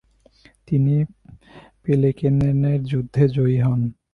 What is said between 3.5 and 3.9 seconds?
হন।